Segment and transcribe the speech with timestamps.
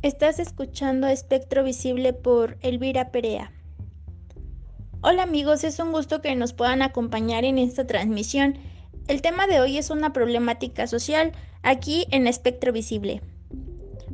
[0.00, 3.50] Estás escuchando Espectro Visible por Elvira Perea.
[5.00, 8.58] Hola amigos, es un gusto que nos puedan acompañar en esta transmisión.
[9.08, 11.32] El tema de hoy es una problemática social
[11.64, 13.22] aquí en Espectro Visible.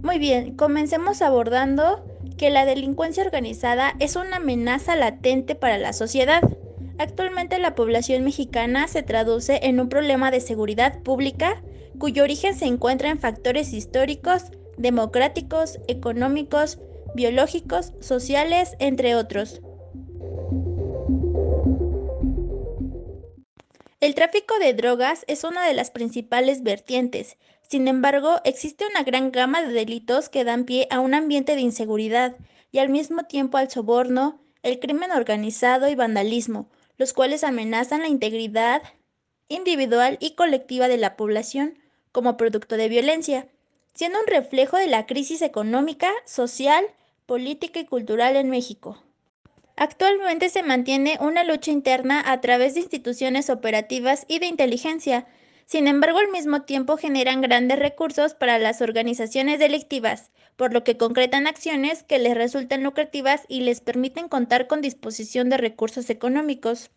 [0.00, 2.06] Muy bien, comencemos abordando
[2.38, 6.42] que la delincuencia organizada es una amenaza latente para la sociedad.
[6.98, 11.60] Actualmente la población mexicana se traduce en un problema de seguridad pública
[11.98, 14.44] cuyo origen se encuentra en factores históricos,
[14.76, 16.78] democráticos, económicos,
[17.14, 19.60] biológicos, sociales, entre otros.
[24.00, 27.36] El tráfico de drogas es una de las principales vertientes.
[27.68, 31.60] Sin embargo, existe una gran gama de delitos que dan pie a un ambiente de
[31.60, 32.36] inseguridad
[32.72, 38.08] y al mismo tiempo al soborno, el crimen organizado y vandalismo, los cuales amenazan la
[38.08, 38.82] integridad
[39.48, 41.78] individual y colectiva de la población
[42.10, 43.48] como producto de violencia
[43.94, 46.84] siendo un reflejo de la crisis económica, social,
[47.26, 49.02] política y cultural en México.
[49.76, 55.26] Actualmente se mantiene una lucha interna a través de instituciones operativas y de inteligencia,
[55.66, 60.96] sin embargo al mismo tiempo generan grandes recursos para las organizaciones delictivas, por lo que
[60.96, 66.90] concretan acciones que les resultan lucrativas y les permiten contar con disposición de recursos económicos.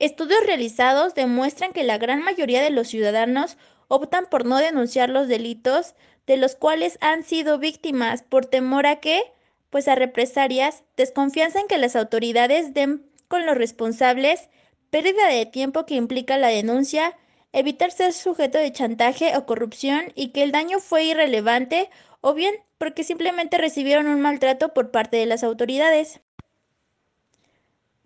[0.00, 5.28] Estudios realizados demuestran que la gran mayoría de los ciudadanos optan por no denunciar los
[5.28, 5.94] delitos
[6.26, 9.22] de los cuales han sido víctimas por temor a que,
[9.68, 14.48] pues a represalias, desconfianza en que las autoridades den con los responsables,
[14.88, 17.14] pérdida de tiempo que implica la denuncia,
[17.52, 21.90] evitar ser sujeto de chantaje o corrupción y que el daño fue irrelevante
[22.22, 26.20] o bien porque simplemente recibieron un maltrato por parte de las autoridades.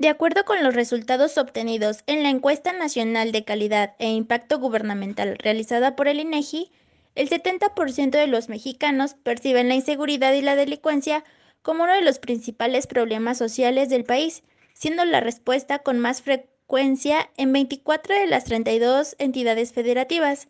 [0.04, 5.38] De acuerdo con los resultados obtenidos en la encuesta nacional de calidad e impacto gubernamental
[5.38, 6.70] realizada por el INEGI,
[7.14, 11.24] el 70% de los mexicanos perciben la inseguridad y la delincuencia
[11.62, 14.42] como uno de los principales problemas sociales del país,
[14.74, 20.48] siendo la respuesta con más frecuencia en 24 de las 32 entidades federativas,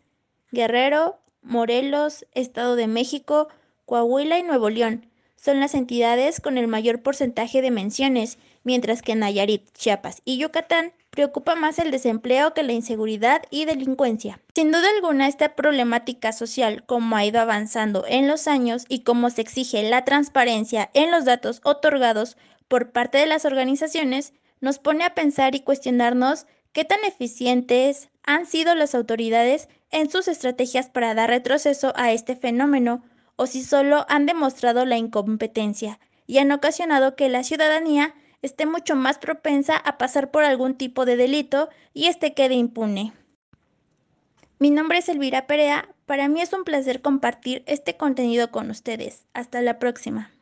[0.51, 3.47] Guerrero, Morelos, Estado de México,
[3.85, 9.15] Coahuila y Nuevo León, son las entidades con el mayor porcentaje de menciones, mientras que
[9.15, 14.41] Nayarit, Chiapas y Yucatán preocupa más el desempleo que la inseguridad y delincuencia.
[14.53, 19.29] Sin duda alguna, esta problemática social, como ha ido avanzando en los años y como
[19.29, 25.03] se exige la transparencia en los datos otorgados por parte de las organizaciones, nos pone
[25.03, 31.13] a pensar y cuestionarnos qué tan eficientes han sido las autoridades en sus estrategias para
[31.13, 33.03] dar retroceso a este fenómeno,
[33.35, 38.95] o si solo han demostrado la incompetencia y han ocasionado que la ciudadanía esté mucho
[38.95, 43.13] más propensa a pasar por algún tipo de delito y este quede impune.
[44.59, 49.25] Mi nombre es Elvira Perea, para mí es un placer compartir este contenido con ustedes.
[49.33, 50.34] Hasta la próxima.